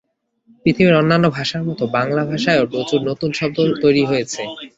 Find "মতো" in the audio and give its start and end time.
1.69-1.83